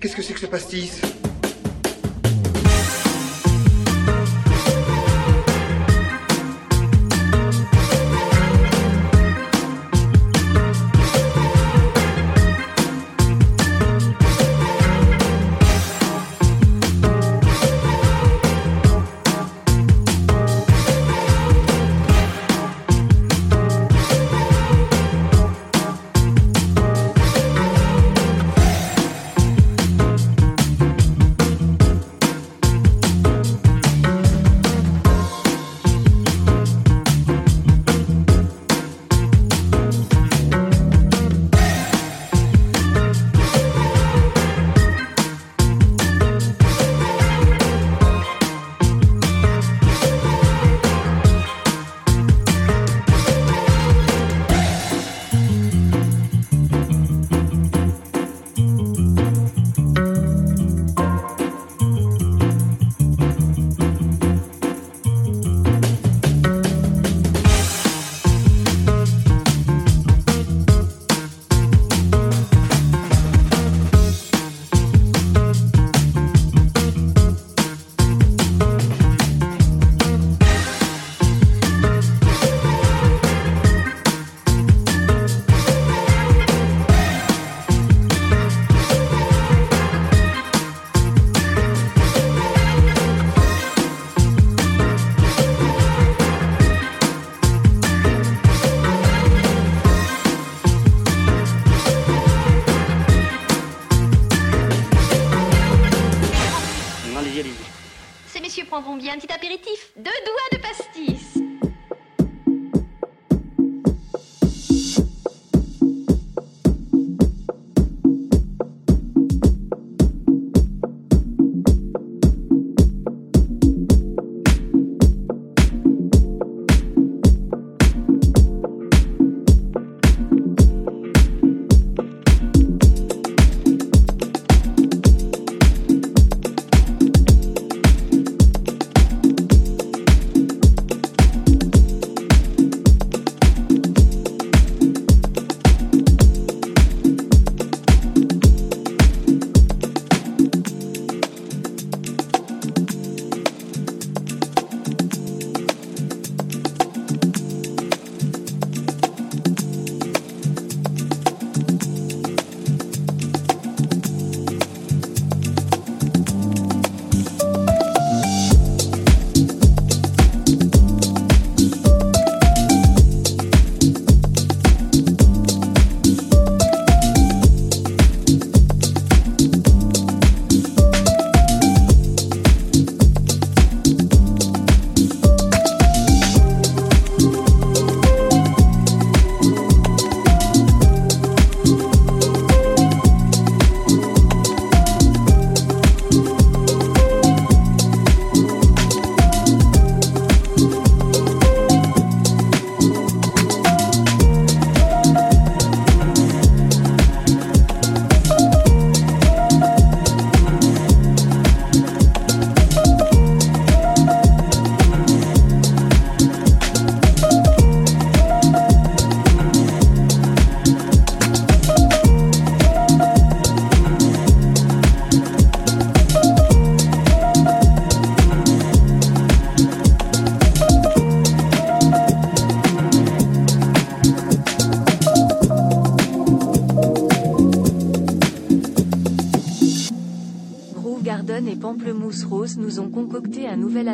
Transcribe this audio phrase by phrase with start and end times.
[0.00, 1.00] Qu'est-ce que c'est que ce pastis?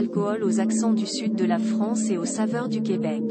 [0.04, 3.23] Alcool aux accents du sud de la France et aux saveurs du Québec.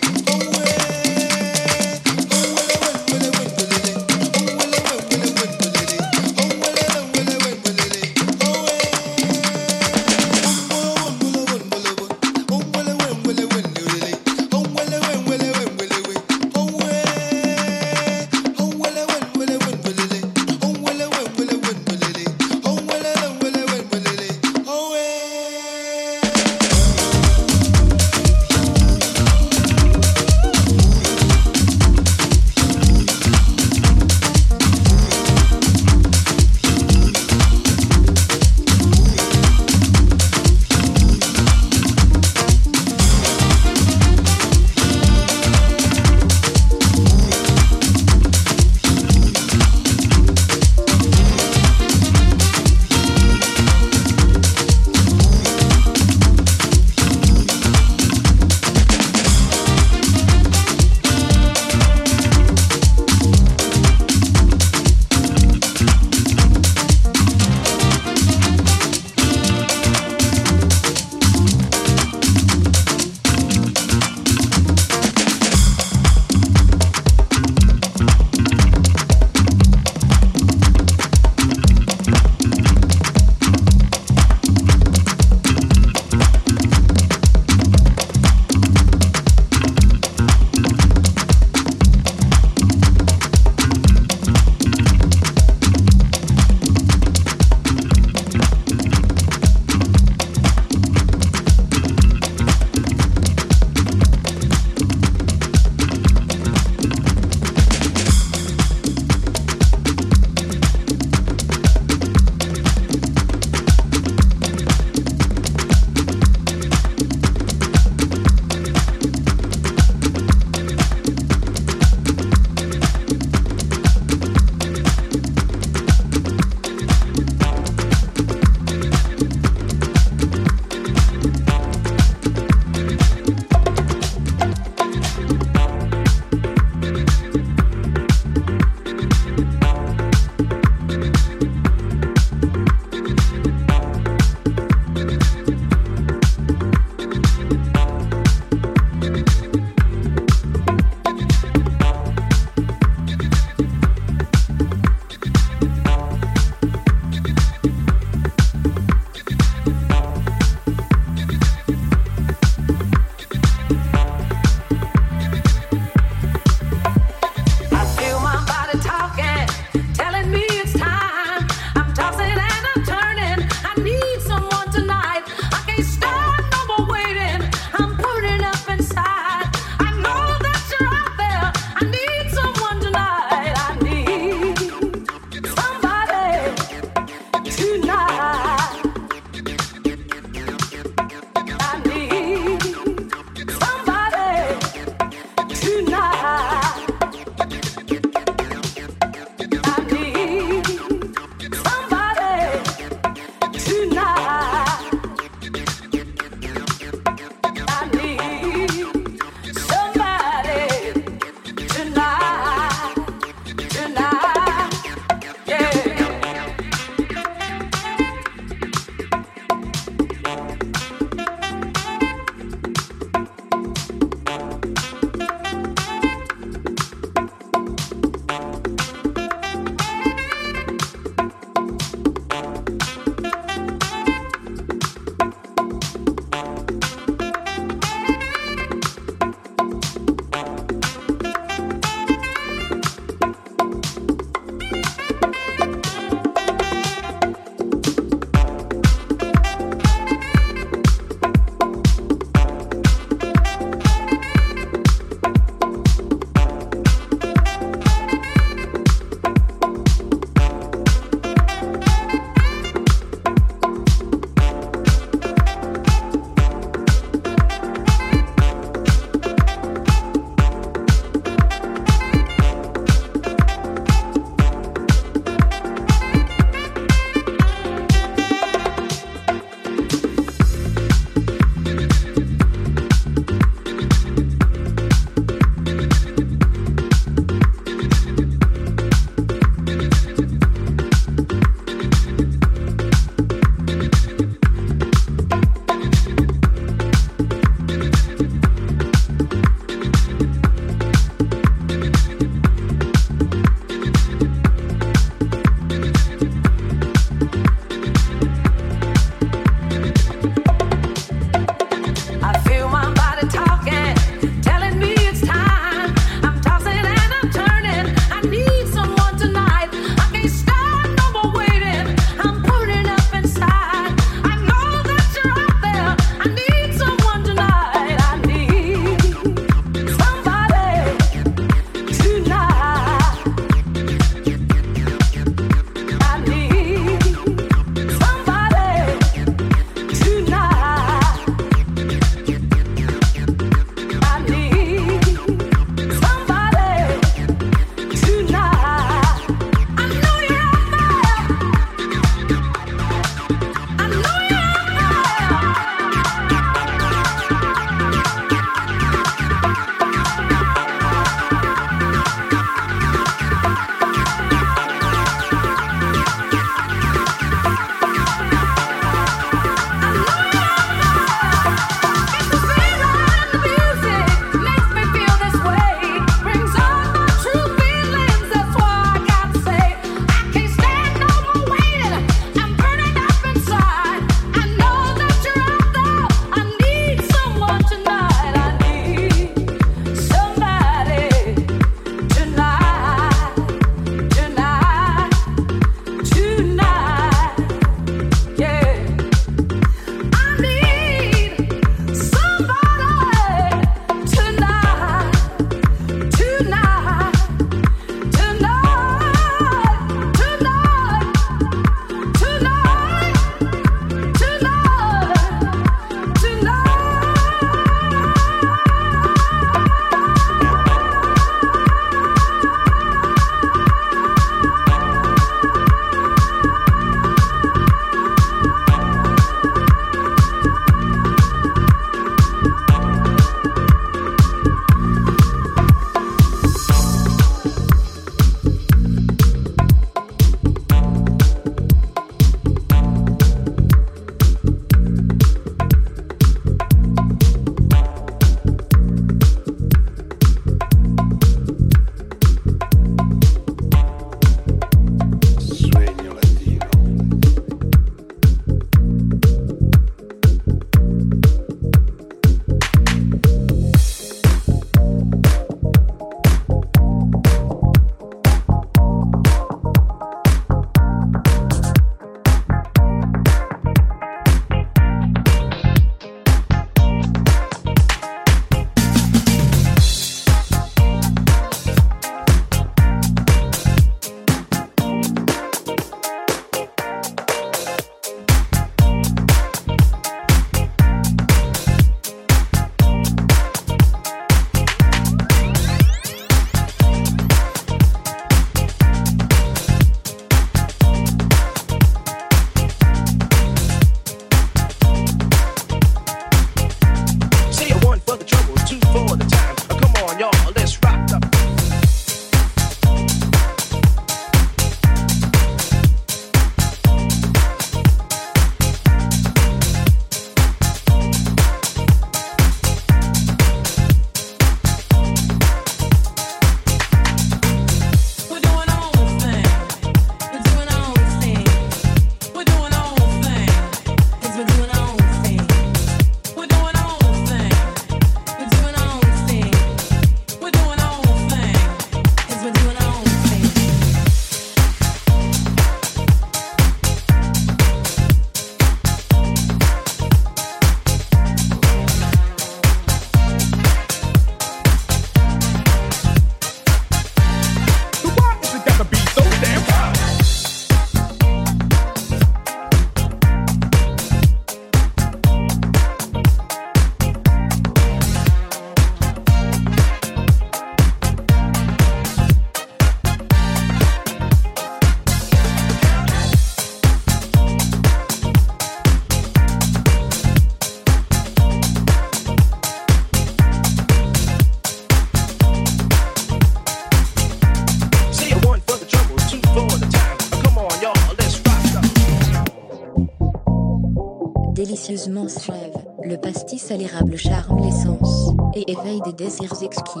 [599.14, 600.00] Désirs exquis,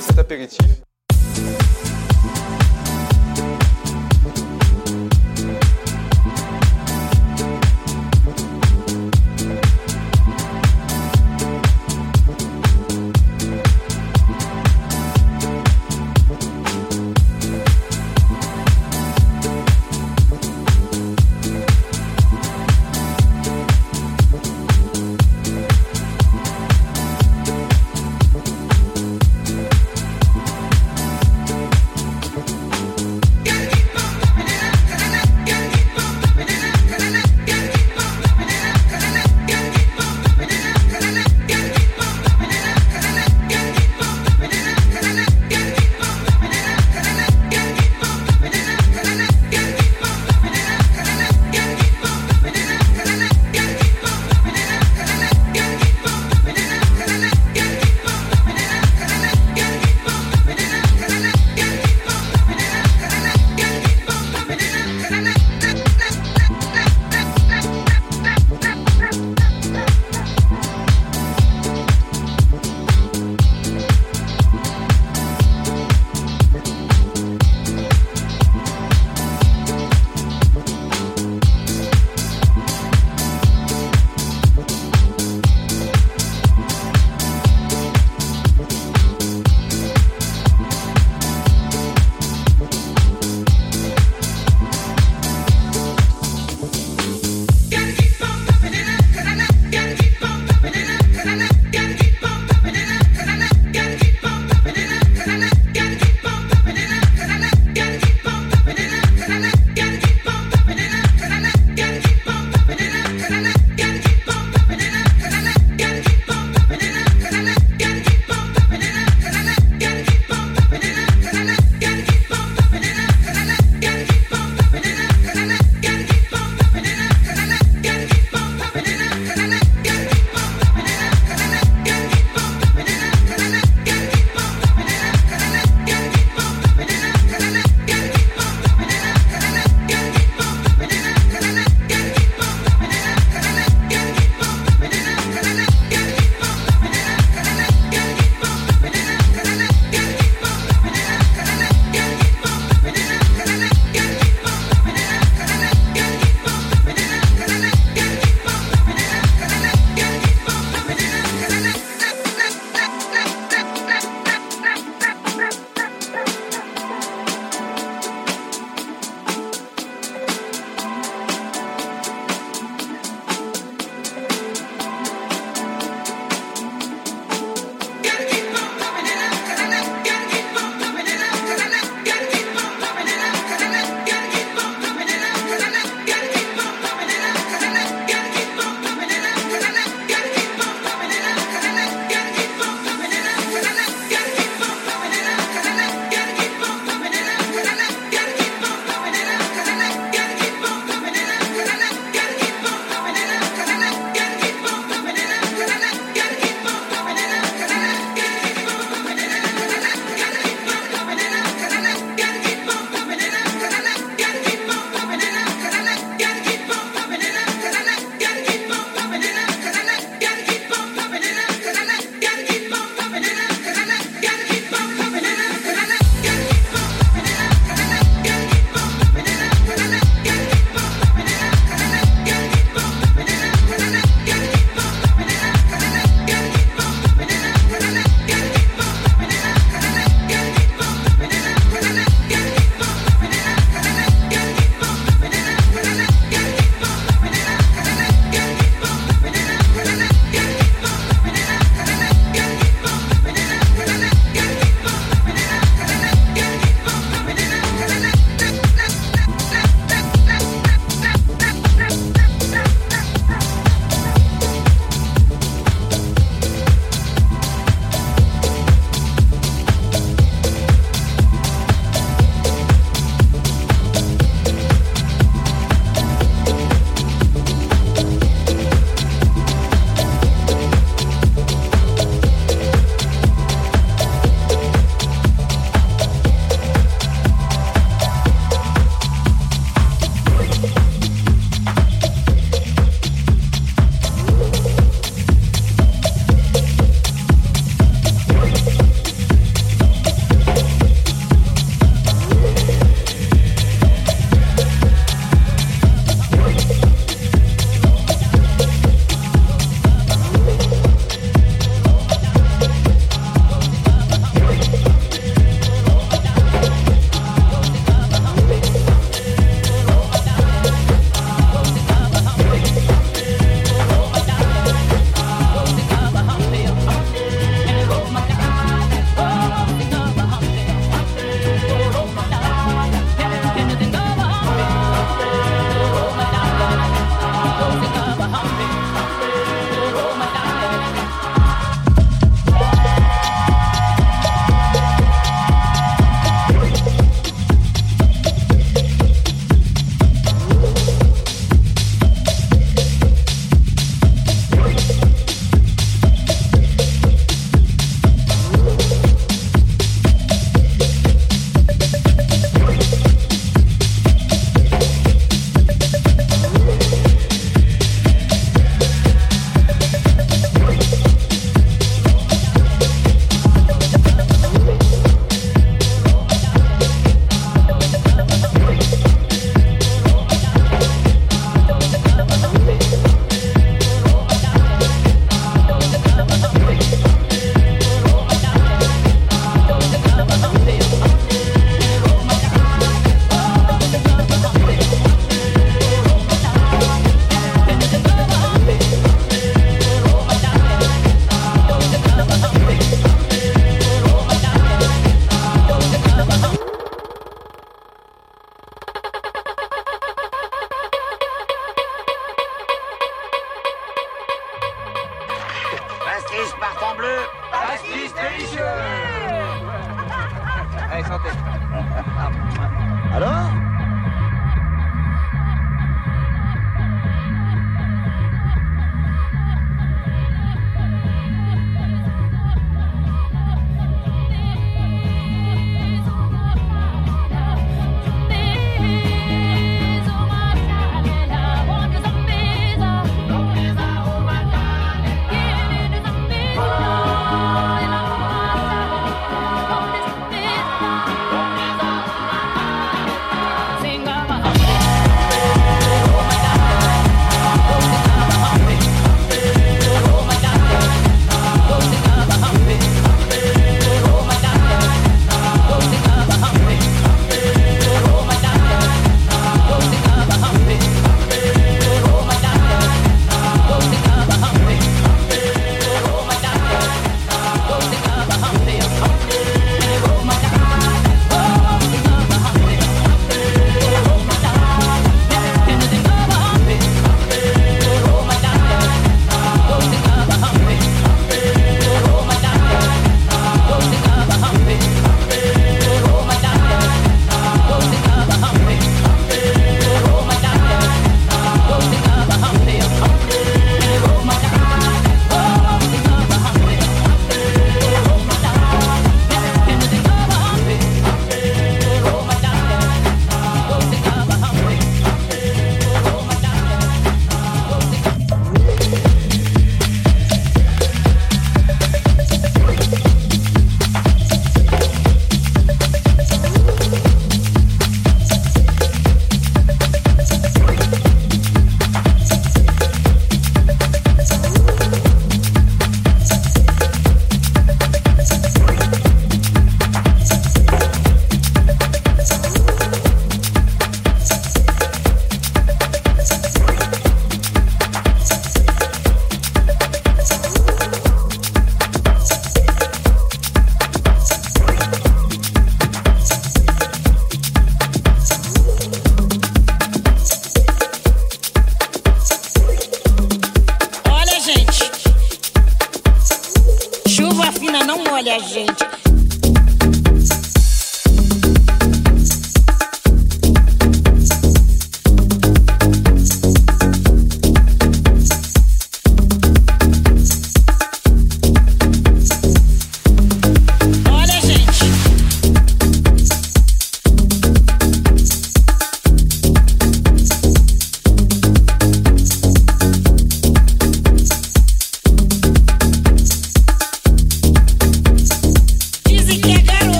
[0.00, 0.83] cet apéritif.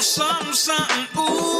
[0.00, 1.57] Something, something, ooh.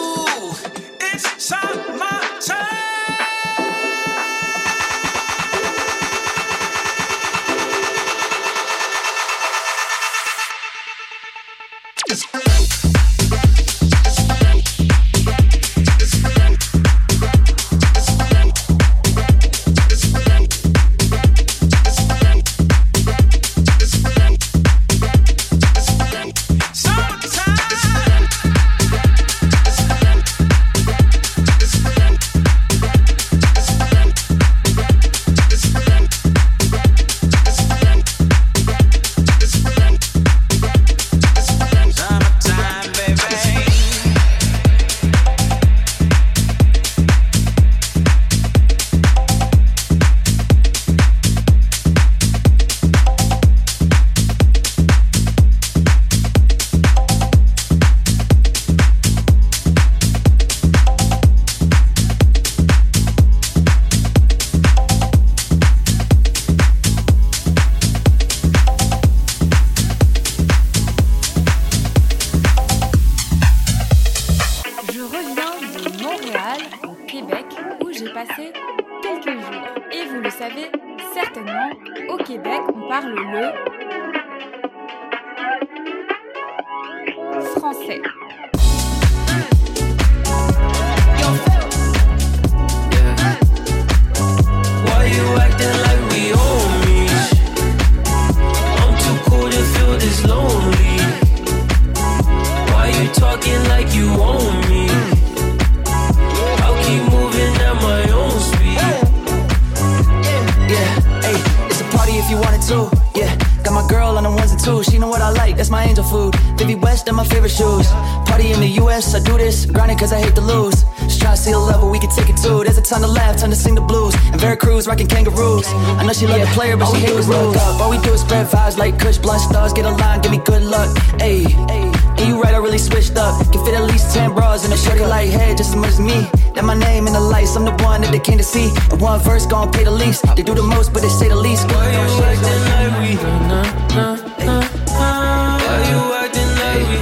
[139.19, 140.25] one first, gon' pay the least.
[140.37, 141.67] They do the most, but they say the least.
[141.71, 143.15] Why you acting like we?
[143.49, 143.63] Nah,
[143.95, 145.59] nah, nah, nah.
[145.65, 146.97] Why you acting like we?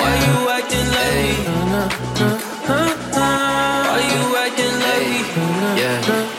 [0.00, 1.34] Why you acting like we?
[3.88, 5.18] Why you acting like we?
[5.80, 5.96] Yeah,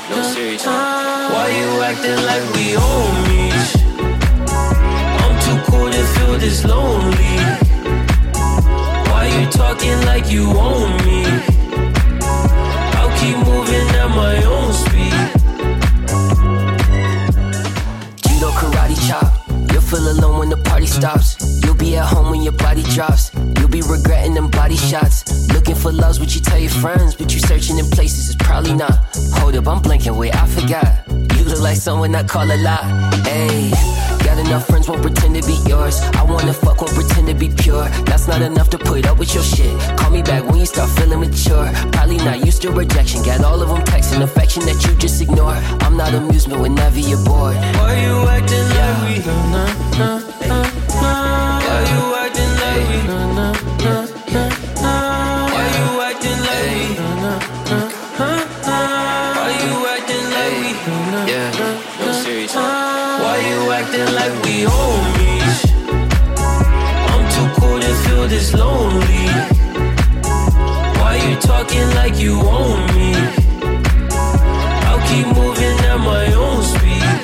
[0.09, 0.65] no serious.
[0.65, 3.69] Why you acting like we homies?
[5.21, 7.37] I'm too cool to feel this lonely.
[9.09, 11.04] Why you talking like you own me?
[14.15, 15.13] my own speed.
[18.23, 19.27] Judo, karate, chop.
[19.71, 21.61] You'll feel alone when the party stops.
[21.63, 23.31] You'll be at home when your body drops.
[23.57, 25.49] You'll be regretting them body shots.
[25.53, 28.73] Looking for love's what you tell your friends, but you searching in places it's probably
[28.73, 28.95] not.
[29.39, 30.87] Hold up, I'm blanking, wait, I forgot.
[31.37, 32.83] You look like someone I call a lot.
[33.25, 33.94] Ayy
[34.45, 36.01] enough friends won't pretend to be yours.
[36.15, 37.85] I wanna fuck, won't pretend to be pure.
[38.05, 39.73] That's not enough to put up with your shit.
[39.97, 41.67] Call me back when you start feeling mature.
[41.91, 43.23] Probably not used to rejection.
[43.23, 45.57] Got all of them texting affection that you just ignore.
[45.85, 47.55] I'm not amusement whenever you're bored.
[47.55, 49.01] Why you acting yeah.
[49.01, 49.31] like we?
[49.51, 49.69] Nah,
[49.99, 50.19] nah.
[51.65, 53.07] Why you acting like we?
[53.07, 53.54] Nah, nah.
[68.45, 69.27] This lonely.
[70.99, 73.13] Why you talking like you own me?
[74.87, 77.15] I'll keep moving at my own speed.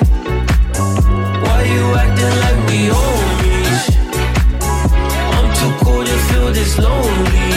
[1.44, 3.82] Why you acting like we homies?
[5.36, 7.50] I'm too cool to feel this lonely.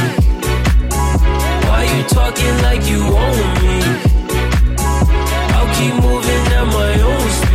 [1.68, 3.78] Why you talking like you own me?
[5.56, 7.55] I'll keep moving at my own speed.